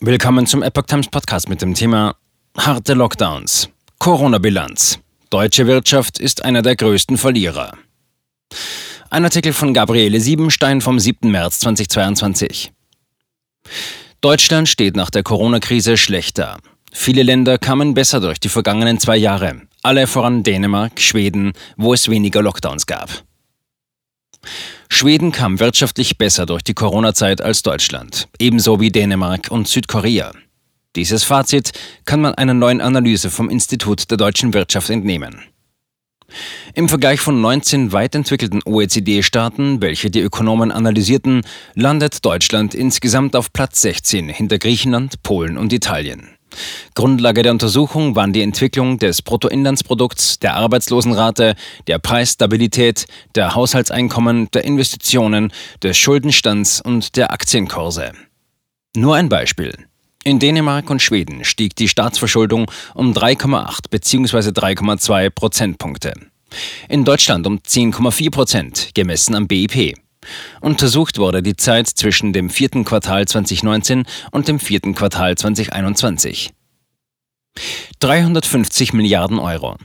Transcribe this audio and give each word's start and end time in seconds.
Willkommen 0.00 0.46
zum 0.46 0.62
Epoch 0.62 0.82
Times 0.82 1.08
Podcast 1.08 1.48
mit 1.48 1.62
dem 1.62 1.72
Thema 1.72 2.16
Harte 2.54 2.92
Lockdowns. 2.92 3.70
Corona-Bilanz. 3.98 4.98
Deutsche 5.30 5.66
Wirtschaft 5.66 6.18
ist 6.18 6.44
einer 6.44 6.60
der 6.60 6.76
größten 6.76 7.16
Verlierer. 7.16 7.72
Ein 9.08 9.24
Artikel 9.24 9.54
von 9.54 9.72
Gabriele 9.72 10.20
Siebenstein 10.20 10.82
vom 10.82 11.00
7. 11.00 11.30
März 11.30 11.60
2022. 11.60 12.72
Deutschland 14.20 14.68
steht 14.68 14.96
nach 14.96 15.08
der 15.08 15.22
Corona-Krise 15.22 15.96
schlechter. 15.96 16.58
Viele 16.92 17.22
Länder 17.22 17.56
kamen 17.56 17.94
besser 17.94 18.20
durch 18.20 18.38
die 18.38 18.50
vergangenen 18.50 19.00
zwei 19.00 19.16
Jahre. 19.16 19.62
Alle 19.82 20.06
voran 20.06 20.42
Dänemark, 20.42 21.00
Schweden, 21.00 21.54
wo 21.78 21.94
es 21.94 22.10
weniger 22.10 22.42
Lockdowns 22.42 22.84
gab. 22.84 23.24
Schweden 24.96 25.30
kam 25.30 25.60
wirtschaftlich 25.60 26.16
besser 26.16 26.46
durch 26.46 26.62
die 26.62 26.72
Corona-Zeit 26.72 27.42
als 27.42 27.60
Deutschland, 27.60 28.28
ebenso 28.38 28.80
wie 28.80 28.90
Dänemark 28.90 29.50
und 29.50 29.68
Südkorea. 29.68 30.32
Dieses 30.96 31.22
Fazit 31.22 31.72
kann 32.06 32.22
man 32.22 32.34
einer 32.34 32.54
neuen 32.54 32.80
Analyse 32.80 33.28
vom 33.28 33.50
Institut 33.50 34.10
der 34.10 34.16
deutschen 34.16 34.54
Wirtschaft 34.54 34.88
entnehmen. 34.88 35.42
Im 36.72 36.88
Vergleich 36.88 37.20
von 37.20 37.42
19 37.42 37.92
weit 37.92 38.14
entwickelten 38.14 38.62
OECD-Staaten, 38.64 39.82
welche 39.82 40.10
die 40.10 40.22
Ökonomen 40.22 40.72
analysierten, 40.72 41.42
landet 41.74 42.24
Deutschland 42.24 42.74
insgesamt 42.74 43.36
auf 43.36 43.52
Platz 43.52 43.82
16 43.82 44.30
hinter 44.30 44.58
Griechenland, 44.58 45.22
Polen 45.22 45.58
und 45.58 45.74
Italien. 45.74 46.35
Grundlage 46.94 47.42
der 47.42 47.52
Untersuchung 47.52 48.16
waren 48.16 48.32
die 48.32 48.42
Entwicklung 48.42 48.98
des 48.98 49.22
Bruttoinlandsprodukts, 49.22 50.38
der 50.38 50.54
Arbeitslosenrate, 50.56 51.54
der 51.86 51.98
Preisstabilität, 51.98 53.06
der 53.34 53.54
Haushaltseinkommen, 53.54 54.50
der 54.52 54.64
Investitionen, 54.64 55.52
des 55.82 55.96
Schuldenstands 55.96 56.80
und 56.80 57.16
der 57.16 57.32
Aktienkurse. 57.32 58.12
Nur 58.96 59.16
ein 59.16 59.28
Beispiel. 59.28 59.74
In 60.24 60.40
Dänemark 60.40 60.90
und 60.90 61.02
Schweden 61.02 61.44
stieg 61.44 61.76
die 61.76 61.88
Staatsverschuldung 61.88 62.70
um 62.94 63.12
3,8 63.12 63.90
bzw. 63.90 64.50
3,2 64.50 65.30
Prozentpunkte. 65.30 66.14
In 66.88 67.04
Deutschland 67.04 67.46
um 67.46 67.58
10,4 67.58 68.30
Prozent, 68.30 68.90
gemessen 68.94 69.34
am 69.34 69.46
BIP. 69.46 69.94
Untersucht 70.60 71.18
wurde 71.18 71.42
die 71.42 71.56
Zeit 71.56 71.86
zwischen 71.86 72.32
dem 72.32 72.50
vierten 72.50 72.84
Quartal 72.84 73.26
2019 73.26 74.04
und 74.32 74.48
dem 74.48 74.58
vierten 74.58 74.94
Quartal 74.94 75.36
2021. 75.36 76.50
350 78.00 78.92
Milliarden 78.92 79.38
Euro. 79.38 79.76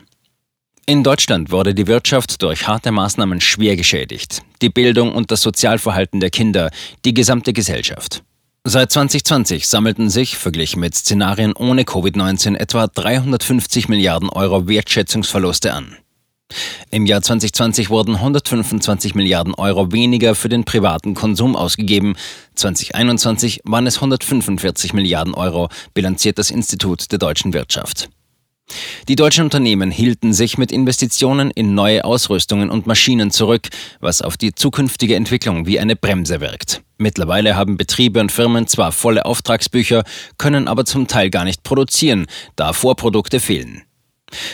In 0.86 1.04
Deutschland 1.04 1.52
wurde 1.52 1.74
die 1.74 1.88
Wirtschaft 1.88 2.42
durch 2.42 2.68
harte 2.68 2.92
Maßnahmen 2.92 3.40
schwer 3.40 3.76
geschädigt. 3.76 4.42
Die 4.62 4.70
Bildung 4.70 5.14
und 5.14 5.32
das 5.32 5.42
Sozialverhalten 5.42 6.20
der 6.20 6.32
Kinder, 6.32 6.72
die 7.06 7.14
gesamte 7.14 7.54
Gesellschaft. 7.54 8.24
Seit 8.64 8.92
2020 8.92 9.68
sammelten 9.68 10.10
sich, 10.10 10.38
verglichen 10.38 10.82
mit 10.82 10.94
Szenarien 10.94 11.54
ohne 11.54 11.84
Covid-19, 11.84 12.56
etwa 12.56 12.88
350 12.88 13.90
Milliarden 13.90 14.30
Euro 14.30 14.68
Wertschätzungsverluste 14.68 15.74
an. 15.74 15.98
Im 16.90 17.06
Jahr 17.06 17.22
2020 17.22 17.90
wurden 17.90 18.16
125 18.16 19.16
Milliarden 19.16 19.54
Euro 19.56 19.92
weniger 19.92 20.36
für 20.36 20.50
den 20.50 20.64
privaten 20.64 21.14
Konsum 21.14 21.56
ausgegeben. 21.56 22.16
2021 22.56 23.62
waren 23.64 23.88
es 23.88 23.96
145 23.98 24.94
Milliarden 24.94 25.34
Euro, 25.34 25.70
bilanziert 25.94 26.38
das 26.38 26.52
Institut 26.52 27.12
der 27.12 27.20
deutschen 27.20 27.54
Wirtschaft. 27.54 28.10
Die 29.08 29.16
deutschen 29.16 29.44
Unternehmen 29.44 29.92
hielten 29.92 30.34
sich 30.34 30.58
mit 30.58 30.72
Investitionen 30.72 31.52
in 31.52 31.74
neue 31.74 32.06
Ausrüstungen 32.06 32.70
und 32.70 32.88
Maschinen 32.88 33.32
zurück, 33.32 33.70
was 34.00 34.22
auf 34.22 34.38
die 34.38 34.54
zukünftige 34.54 35.16
Entwicklung 35.16 35.66
wie 35.66 35.80
eine 35.80 35.96
Bremse 35.96 36.42
wirkt. 36.42 36.82
Mittlerweile 36.98 37.56
haben 37.56 37.78
Betriebe 37.78 38.20
und 38.20 38.32
Firmen 38.32 38.68
zwar 38.68 38.92
volle 38.92 39.26
Auftragsbücher, 39.26 40.04
können 40.38 40.68
aber 40.68 40.86
zum 40.86 41.08
Teil 41.08 41.30
gar 41.30 41.44
nicht 41.44 41.64
produzieren, 41.64 42.28
da 42.56 42.74
Vorprodukte 42.74 43.40
fehlen. 43.40 43.84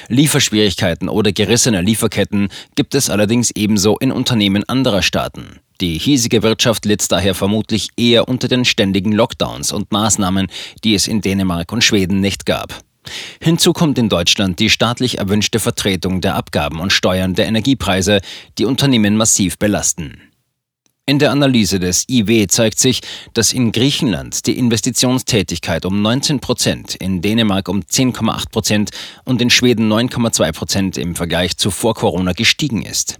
Lieferschwierigkeiten 0.07 1.09
oder 1.09 1.31
gerissene 1.31 1.81
Lieferketten 1.81 2.49
gibt 2.75 2.95
es 2.95 3.09
allerdings 3.09 3.51
ebenso 3.51 3.97
in 3.97 4.11
Unternehmen 4.11 4.63
anderer 4.67 5.01
Staaten. 5.01 5.59
Die 5.79 5.99
hiesige 5.99 6.41
Wirtschaft 6.41 6.85
litt 6.85 7.11
daher 7.11 7.35
vermutlich 7.35 7.89
eher 7.97 8.27
unter 8.27 8.47
den 8.47 8.65
ständigen 8.65 9.11
Lockdowns 9.11 9.71
und 9.71 9.91
Maßnahmen, 9.91 10.47
die 10.83 10.95
es 10.95 11.07
in 11.07 11.21
Dänemark 11.21 11.71
und 11.71 11.83
Schweden 11.83 12.19
nicht 12.19 12.45
gab. 12.45 12.81
Hinzu 13.39 13.73
kommt 13.73 13.97
in 13.97 14.09
Deutschland 14.09 14.59
die 14.59 14.69
staatlich 14.69 15.19
erwünschte 15.19 15.59
Vertretung 15.59 16.19
der 16.21 16.35
Abgaben 16.35 16.79
und 16.79 16.91
Steuern 16.91 17.35
der 17.35 17.45
Energiepreise, 17.45 18.21
die 18.57 18.65
Unternehmen 18.65 19.15
massiv 19.15 19.57
belasten. 19.57 20.21
In 21.09 21.19
der 21.19 21.31
Analyse 21.31 21.79
des 21.79 22.03
IW 22.09 22.47
zeigt 22.47 22.79
sich, 22.79 22.99
dass 23.31 23.53
in 23.53 23.71
Griechenland 23.71 24.45
die 24.45 24.57
Investitionstätigkeit 24.57 25.85
um 25.85 26.01
19 26.01 26.41
Prozent, 26.41 26.95
in 26.95 27.21
Dänemark 27.21 27.69
um 27.69 27.79
10,8 27.79 28.51
Prozent 28.51 28.89
und 29.23 29.41
in 29.41 29.49
Schweden 29.49 29.89
9,2 29.89 30.51
Prozent 30.51 30.97
im 30.97 31.15
Vergleich 31.15 31.55
zu 31.55 31.71
vor 31.71 31.93
Corona 31.93 32.33
gestiegen 32.33 32.81
ist. 32.81 33.19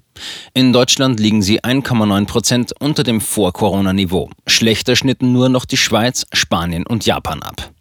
In 0.53 0.73
Deutschland 0.73 1.21
liegen 1.21 1.41
sie 1.41 1.61
1,9 1.63 2.25
Prozent 2.25 2.73
unter 2.77 3.03
dem 3.03 3.21
Vor-Corona-Niveau. 3.21 4.31
Schlechter 4.45 4.97
schnitten 4.97 5.31
nur 5.31 5.47
noch 5.47 5.63
die 5.63 5.77
Schweiz, 5.77 6.25
Spanien 6.33 6.85
und 6.85 7.05
Japan 7.05 7.41
ab. 7.41 7.71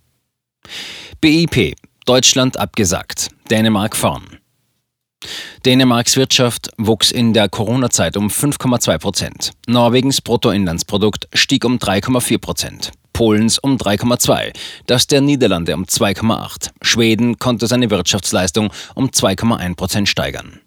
BIP 1.20 1.74
Deutschland 2.04 2.60
abgesagt, 2.60 3.30
Dänemark 3.50 3.96
vorn. 3.96 4.38
Dänemarks 5.64 6.16
Wirtschaft 6.16 6.70
wuchs 6.78 7.10
in 7.10 7.32
der 7.32 7.48
Corona-Zeit 7.48 8.16
um 8.16 8.28
5,2 8.28 8.98
Prozent. 8.98 9.50
Norwegens 9.66 10.20
Bruttoinlandsprodukt 10.20 11.28
stieg 11.34 11.64
um 11.64 11.78
3,4 11.78 12.38
Prozent. 12.38 12.92
Polens 13.12 13.58
um 13.58 13.78
3,2, 13.78 14.52
das 14.86 15.06
der 15.06 15.22
Niederlande 15.22 15.74
um 15.74 15.84
2,8. 15.84 16.70
Schweden 16.82 17.38
konnte 17.38 17.66
seine 17.66 17.88
Wirtschaftsleistung 17.90 18.70
um 18.94 19.08
2,1 19.08 19.74
Prozent 19.74 20.08
steigern. 20.08 20.60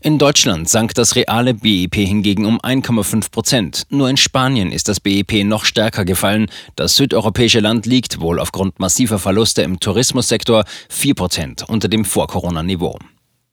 In 0.00 0.18
Deutschland 0.18 0.68
sank 0.68 0.94
das 0.94 1.14
reale 1.14 1.54
BIP 1.54 1.94
hingegen 1.94 2.46
um 2.46 2.60
1,5 2.60 3.30
Prozent. 3.30 3.82
Nur 3.90 4.08
in 4.08 4.16
Spanien 4.16 4.72
ist 4.72 4.88
das 4.88 5.00
BIP 5.00 5.44
noch 5.44 5.64
stärker 5.64 6.04
gefallen. 6.04 6.46
Das 6.76 6.96
südeuropäische 6.96 7.60
Land 7.60 7.86
liegt 7.86 8.20
wohl 8.20 8.40
aufgrund 8.40 8.80
massiver 8.80 9.18
Verluste 9.18 9.62
im 9.62 9.80
Tourismussektor 9.80 10.64
4 10.88 11.14
Prozent 11.14 11.64
unter 11.68 11.88
dem 11.88 12.04
Vor-Corona-Niveau. 12.04 12.98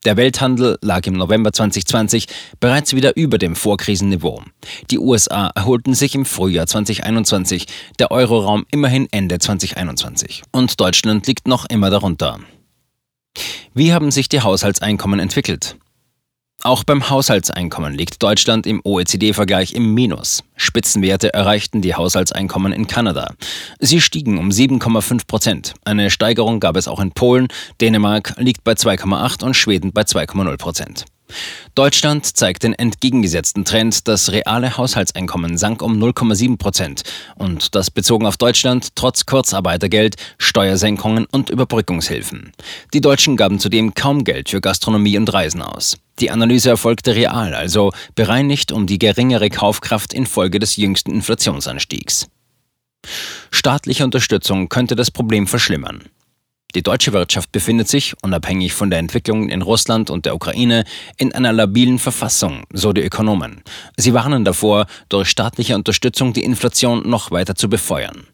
Der 0.03 0.17
Welthandel 0.17 0.79
lag 0.81 1.05
im 1.05 1.13
November 1.13 1.53
2020 1.53 2.25
bereits 2.59 2.95
wieder 2.95 3.15
über 3.15 3.37
dem 3.37 3.55
Vorkrisenniveau. 3.55 4.41
Die 4.89 4.97
USA 4.97 5.51
erholten 5.53 5.93
sich 5.93 6.15
im 6.15 6.25
Frühjahr 6.25 6.65
2021, 6.65 7.67
der 7.99 8.09
Euroraum 8.09 8.65
immerhin 8.71 9.07
Ende 9.11 9.37
2021. 9.37 10.41
Und 10.51 10.79
Deutschland 10.79 11.27
liegt 11.27 11.47
noch 11.47 11.65
immer 11.69 11.91
darunter. 11.91 12.39
Wie 13.75 13.93
haben 13.93 14.09
sich 14.09 14.27
die 14.27 14.41
Haushaltseinkommen 14.41 15.19
entwickelt? 15.19 15.75
Auch 16.63 16.83
beim 16.83 17.09
Haushaltseinkommen 17.09 17.95
liegt 17.95 18.21
Deutschland 18.21 18.67
im 18.67 18.81
OECD-Vergleich 18.83 19.73
im 19.73 19.95
Minus. 19.95 20.43
Spitzenwerte 20.55 21.33
erreichten 21.33 21.81
die 21.81 21.95
Haushaltseinkommen 21.95 22.71
in 22.71 22.85
Kanada. 22.85 23.33
Sie 23.79 23.99
stiegen 23.99 24.37
um 24.37 24.49
7,5 24.49 25.25
Prozent. 25.25 25.73
Eine 25.85 26.11
Steigerung 26.11 26.59
gab 26.59 26.77
es 26.77 26.87
auch 26.87 26.99
in 26.99 27.13
Polen. 27.13 27.47
Dänemark 27.81 28.35
liegt 28.37 28.63
bei 28.63 28.73
2,8 28.73 29.43
und 29.43 29.55
Schweden 29.55 29.91
bei 29.91 30.03
2,0 30.03 30.57
Prozent. 30.57 31.05
Deutschland 31.75 32.25
zeigt 32.25 32.63
den 32.63 32.73
entgegengesetzten 32.73 33.65
Trend. 33.65 34.07
Das 34.07 34.31
reale 34.31 34.77
Haushaltseinkommen 34.77 35.57
sank 35.57 35.81
um 35.81 36.01
0,7 36.01 36.57
Prozent. 36.57 37.03
Und 37.35 37.75
das 37.75 37.91
bezogen 37.91 38.25
auf 38.25 38.37
Deutschland 38.37 38.95
trotz 38.95 39.25
Kurzarbeitergeld, 39.25 40.15
Steuersenkungen 40.37 41.25
und 41.25 41.49
Überbrückungshilfen. 41.49 42.51
Die 42.93 43.01
Deutschen 43.01 43.37
gaben 43.37 43.59
zudem 43.59 43.93
kaum 43.93 44.23
Geld 44.23 44.49
für 44.49 44.61
Gastronomie 44.61 45.17
und 45.17 45.31
Reisen 45.31 45.61
aus. 45.61 45.97
Die 46.19 46.29
Analyse 46.29 46.69
erfolgte 46.69 47.15
real, 47.15 47.55
also 47.55 47.91
bereinigt 48.15 48.71
um 48.71 48.85
die 48.85 48.99
geringere 48.99 49.49
Kaufkraft 49.49 50.13
infolge 50.13 50.59
des 50.59 50.75
jüngsten 50.75 51.11
Inflationsanstiegs. 51.11 52.27
Staatliche 53.49 54.03
Unterstützung 54.03 54.69
könnte 54.69 54.95
das 54.95 55.11
Problem 55.11 55.47
verschlimmern. 55.47 56.03
Die 56.75 56.83
deutsche 56.83 57.13
Wirtschaft 57.13 57.51
befindet 57.51 57.87
sich, 57.87 58.13
unabhängig 58.21 58.73
von 58.73 58.89
der 58.89 58.99
Entwicklung 58.99 59.49
in 59.49 59.61
Russland 59.61 60.09
und 60.09 60.25
der 60.25 60.35
Ukraine, 60.35 60.85
in 61.17 61.33
einer 61.33 61.51
labilen 61.53 61.99
Verfassung, 61.99 62.63
so 62.71 62.93
die 62.93 63.01
Ökonomen. 63.01 63.63
Sie 63.97 64.13
warnen 64.13 64.45
davor, 64.45 64.85
durch 65.09 65.29
staatliche 65.29 65.75
Unterstützung 65.75 66.33
die 66.33 66.43
Inflation 66.43 67.09
noch 67.09 67.31
weiter 67.31 67.55
zu 67.55 67.69
befeuern. 67.69 68.27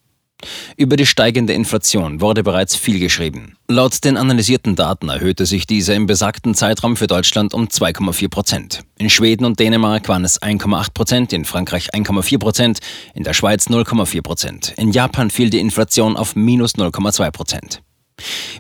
Über 0.76 0.98
die 0.98 1.08
steigende 1.08 1.54
Inflation 1.54 2.22
wurde 2.22 2.44
bereits 2.44 2.76
viel 2.76 3.00
geschrieben. 3.00 3.56
Laut 3.68 4.04
den 4.04 4.18
analysierten 4.18 4.76
Daten 4.76 5.10
erhöhte 5.10 5.48
sich 5.48 5.66
diese 5.66 5.94
im 5.94 6.06
besagten 6.06 6.54
Zeitraum 6.54 6.96
für 6.96 7.08
Deutschland 7.08 7.56
um 7.56 7.66
2,4 7.66 8.30
Prozent. 8.30 8.84
In 9.00 9.10
Schweden 9.10 9.46
und 9.46 9.60
Dänemark 9.60 10.08
waren 10.08 10.24
es 10.24 10.40
1,8 10.40 10.94
Prozent, 10.94 11.34
in 11.34 11.44
Frankreich 11.44 11.94
1,4 11.94 12.38
Prozent, 12.38 12.80
in 13.16 13.24
der 13.24 13.34
Schweiz 13.34 13.68
0,4 13.68 14.22
Prozent. 14.22 14.74
In 14.78 14.92
Japan 14.92 15.32
fiel 15.32 15.50
die 15.50 15.60
Inflation 15.60 16.16
auf 16.16 16.36
minus 16.36 16.76
0,2 16.76 17.32
Prozent. 17.32 17.82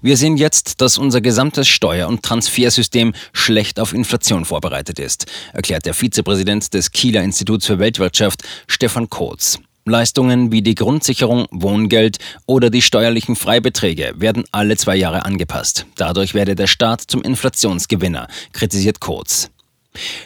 Wir 0.01 0.17
sehen 0.17 0.37
jetzt, 0.37 0.81
dass 0.81 0.97
unser 0.97 1.21
gesamtes 1.21 1.67
Steuer- 1.67 2.07
und 2.07 2.23
Transfersystem 2.23 3.13
schlecht 3.33 3.79
auf 3.79 3.93
Inflation 3.93 4.45
vorbereitet 4.45 4.99
ist, 4.99 5.25
erklärt 5.53 5.85
der 5.85 5.93
Vizepräsident 5.93 6.73
des 6.73 6.91
Kieler 6.91 7.23
Instituts 7.23 7.65
für 7.65 7.79
Weltwirtschaft, 7.79 8.43
Stefan 8.67 9.09
Kotz. 9.09 9.59
Leistungen 9.85 10.51
wie 10.51 10.61
die 10.61 10.75
Grundsicherung, 10.75 11.47
Wohngeld 11.49 12.17
oder 12.45 12.69
die 12.69 12.81
steuerlichen 12.81 13.35
Freibeträge 13.35 14.13
werden 14.17 14.43
alle 14.51 14.75
zwei 14.75 14.97
Jahre 14.97 15.25
angepasst. 15.25 15.85
Dadurch 15.95 16.33
werde 16.33 16.55
der 16.55 16.67
Staat 16.67 17.01
zum 17.01 17.21
Inflationsgewinner, 17.21 18.27
kritisiert 18.51 18.99
Kurz. 18.99 19.49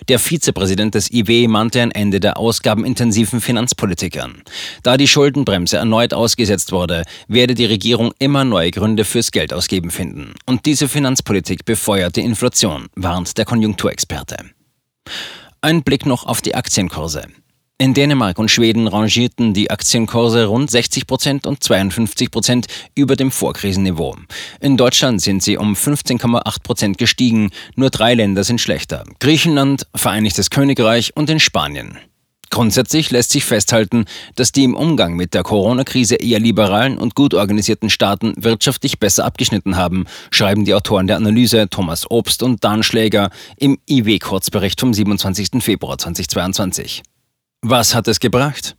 Der 0.08 0.20
Vizepräsident 0.20 0.96
des 0.96 1.12
IW 1.12 1.48
mahnte 1.48 1.82
ein 1.82 1.92
Ende 1.92 2.20
der 2.20 2.38
ausgabenintensiven 2.38 3.42
Finanzpolitik 3.42 4.22
an. 4.22 4.42
Da 4.84 4.98
die 4.98 5.08
Schuldenbremse 5.08 5.78
erneut 5.78 6.14
ausgesetzt 6.14 6.72
wurde, 6.72 7.04
werde 7.28 7.56
die 7.56 7.66
Regierung 7.66 8.14
immer 8.20 8.44
neue 8.44 8.72
Gründe 8.72 9.06
fürs 9.06 9.32
Geldausgeben 9.32 9.92
finden. 9.92 10.34
Und 10.46 10.66
diese 10.66 10.88
Finanzpolitik 10.88 11.66
befeuert 11.66 12.16
die 12.16 12.22
Inflation, 12.22 12.88
warnt 12.96 13.38
der 13.38 13.46
Konjunkturexperte. 13.46 14.38
Ein 15.62 15.84
Blick 15.84 16.06
noch 16.06 16.26
auf 16.26 16.42
die 16.42 16.56
Aktienkurse. 16.56 17.28
In 17.82 17.96
Dänemark 17.96 18.38
und 18.38 18.52
Schweden 18.52 18.88
rangierten 18.88 19.56
die 19.56 19.72
Aktienkurse 19.72 20.46
rund 20.46 20.70
60 20.70 21.08
Prozent 21.08 21.48
und 21.48 21.64
52 21.64 22.30
Prozent 22.30 22.68
über 22.94 23.16
dem 23.16 23.32
Vorkrisenniveau. 23.32 24.18
In 24.60 24.78
Deutschland 24.78 25.20
sind 25.20 25.42
sie 25.42 25.58
um 25.58 25.74
15,8 25.74 26.62
Prozent 26.62 27.00
gestiegen. 27.00 27.50
Nur 27.76 27.90
drei 27.90 28.14
Länder 28.14 28.44
sind 28.44 28.62
schlechter. 28.62 29.04
Griechenland, 29.20 29.88
Vereinigtes 29.96 30.52
Königreich 30.52 31.18
und 31.18 31.32
in 31.32 31.40
Spanien. 31.40 31.98
Grundsätzlich 32.52 33.10
lässt 33.10 33.32
sich 33.32 33.46
festhalten, 33.46 34.06
dass 34.36 34.52
die 34.52 34.64
im 34.64 34.76
Umgang 34.76 35.16
mit 35.16 35.34
der 35.34 35.42
Corona-Krise 35.42 36.18
eher 36.18 36.40
liberalen 36.40 37.00
und 37.00 37.16
gut 37.16 37.34
organisierten 37.34 37.90
Staaten 37.90 38.36
wirtschaftlich 38.38 39.00
besser 39.00 39.26
abgeschnitten 39.26 39.76
haben, 39.76 40.06
schreiben 40.30 40.66
die 40.66 40.76
Autoren 40.76 41.08
der 41.08 41.16
Analyse 41.16 41.68
Thomas 41.68 42.12
Obst 42.12 42.44
und 42.44 42.64
Dan 42.64 42.84
Schläger 42.84 43.32
im 43.58 43.80
IW-Kurzbericht 43.90 44.80
vom 44.80 44.94
27. 44.94 45.64
Februar 45.64 45.98
2022. 45.98 47.02
Was 47.64 47.94
hat 47.94 48.08
es 48.08 48.20
gebracht? 48.20 48.76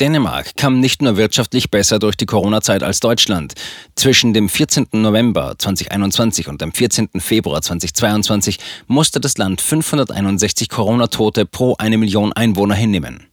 Dänemark 0.00 0.56
kam 0.56 0.80
nicht 0.80 1.00
nur 1.02 1.16
wirtschaftlich 1.16 1.70
besser 1.70 2.00
durch 2.00 2.16
die 2.16 2.26
Corona-Zeit 2.26 2.82
als 2.82 2.98
Deutschland. 2.98 3.54
Zwischen 3.94 4.34
dem 4.34 4.48
14. 4.48 4.88
November 4.90 5.54
2021 5.56 6.48
und 6.48 6.60
dem 6.60 6.72
14. 6.72 7.10
Februar 7.20 7.62
2022 7.62 8.58
musste 8.88 9.20
das 9.20 9.38
Land 9.38 9.60
561 9.60 10.68
Corona-Tote 10.68 11.46
pro 11.46 11.76
eine 11.78 11.96
Million 11.96 12.32
Einwohner 12.32 12.74
hinnehmen. 12.74 13.28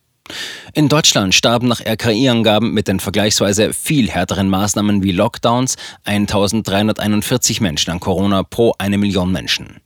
In 0.73 0.89
Deutschland 0.89 1.35
starben 1.35 1.67
nach 1.67 1.81
RKI-Angaben 1.81 2.73
mit 2.73 2.87
den 2.87 2.99
vergleichsweise 2.99 3.73
viel 3.73 4.09
härteren 4.09 4.49
Maßnahmen 4.49 5.03
wie 5.03 5.11
Lockdowns 5.11 5.75
1341 6.05 7.61
Menschen 7.61 7.91
an 7.91 7.99
Corona 7.99 8.43
pro 8.43 8.73
eine 8.77 8.97
Million 8.97 9.31
Menschen. 9.31 9.81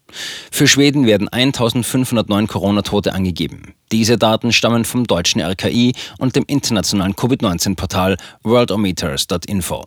Für 0.51 0.67
Schweden 0.67 1.05
werden 1.05 1.27
1509 1.29 2.47
Corona-Tote 2.47 3.13
angegeben. 3.13 3.73
Diese 3.91 4.17
Daten 4.17 4.51
stammen 4.51 4.85
vom 4.85 5.05
deutschen 5.05 5.41
RKI 5.41 5.93
und 6.19 6.35
dem 6.35 6.45
internationalen 6.47 7.15
Covid-19-Portal 7.15 8.17
worldometers.info. 8.43 9.85